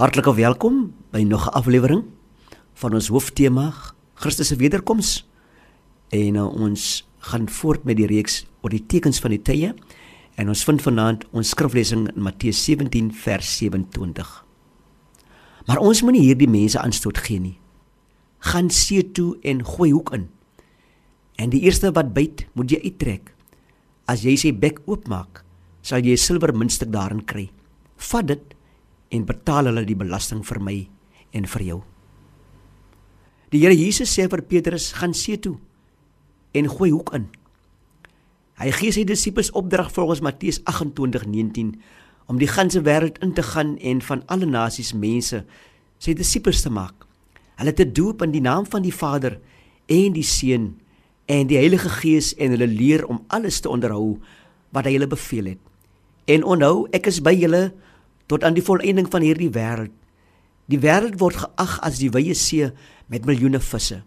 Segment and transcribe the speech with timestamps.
[0.00, 2.04] Hartlike welkom by nog 'n aflewering
[2.72, 3.74] van ons hooftema
[4.14, 5.28] Christus se wederkoms.
[6.08, 9.74] En uh, ons gaan voort met die reeks oor die tekens van die tye
[10.34, 14.44] en ons vind vanaand ons skriflesing in Matteus 17 vers 27.
[15.66, 17.58] Maar ons moenie hierdie mense aanstoot gee nie.
[18.38, 20.28] Gaan see toe en gooi hoek in.
[21.36, 23.34] En die eerste wat byt, moet jy uittrek.
[24.04, 25.44] As jy sy bek oopmaak,
[25.82, 27.50] sal jy 'n silwer muntstuk daarin kry.
[27.96, 28.54] Vat dit
[29.10, 30.76] en betaal hulle die belasting vir my
[31.36, 31.80] en vir jou.
[33.50, 35.58] Die Here Jesus sê vir Petrus: "Gaan see toe
[36.54, 37.28] en gooi hoek in."
[38.60, 41.80] Hy gee sy disippels opdrag volgens Matteus 28:19
[42.26, 45.44] om die ganse wêreld in te gaan en van alle nasies mense
[45.98, 47.06] sy disippels te maak.
[47.56, 49.40] Hulle te doop in die naam van die Vader
[49.86, 50.76] en die Seun
[51.26, 54.20] en die Heilige Gees en hulle leer om alles te onderhou
[54.70, 55.58] wat hy hulle beveel het.
[56.30, 57.72] En onthou, ek is by julle
[58.30, 59.92] tot aan die volëinding van hierdie wêreld.
[60.70, 62.68] Die wêreld word geag as die wye see
[63.10, 64.04] met miljoene visse.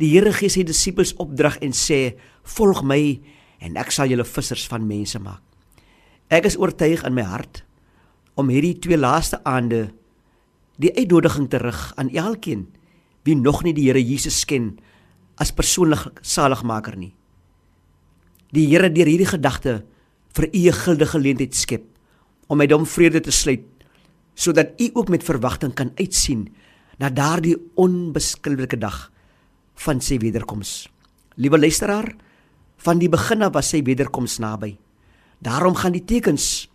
[0.00, 3.20] Die Here gee sy disippels opdrag en sê: "Volg my
[3.62, 5.42] en ek sal julle vissers van mense maak."
[6.28, 7.62] Ek is oortuig in my hart
[8.34, 9.92] om hierdie twee laaste aande
[10.80, 12.66] die uitnodiging te rig aan elkeen
[13.22, 14.78] wie nog nie die Here Jesus ken
[15.36, 17.14] as persoonlike saligmaker nie.
[18.50, 19.84] Die Here deur hierdie gedagte
[20.34, 21.91] vir u 'n guldige geleentheid skep
[22.52, 23.64] om met hom vrede te sluit
[24.32, 26.46] sodat u ook met verwagting kan uitsien
[27.00, 29.10] na daardie onbeskryflike dag
[29.84, 30.88] van sy wederkoms.
[31.36, 32.08] Liewe luisteraar,
[32.80, 34.72] van die begin af was sy wederkoms naby.
[35.44, 36.68] Daarom gaan die tekens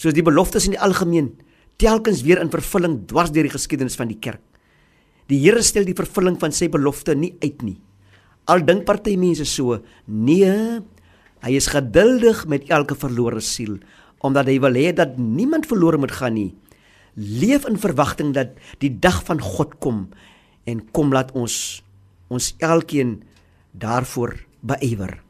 [0.00, 1.34] soos die beloftes in die algemeen
[1.80, 4.42] telkens weer in vervulling dwars deur die geskiedenis van die kerk.
[5.28, 7.76] Die Here stel die vervulling van sy belofte nie uit nie.
[8.48, 10.56] Al dink party mense so, nee,
[11.44, 13.78] hy is geduldig met elke verlore siel
[14.24, 16.54] omdat hy wil hê dat niemand verlore moet gaan nie.
[17.14, 20.08] Leef in verwagting dat die dag van God kom
[20.64, 21.82] en kom laat ons
[22.32, 23.18] ons elkeen
[23.76, 24.32] daarvoor
[24.64, 25.20] beywer.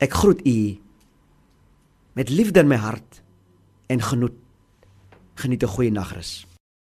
[0.00, 0.78] Ek groet u
[2.16, 3.20] met liefde in my hart
[3.92, 4.34] en genoot.
[5.38, 6.47] Geniet 'n goeie nagrus.